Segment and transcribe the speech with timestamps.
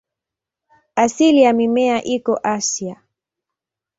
[0.95, 3.01] Asili ya mimea iko Asia.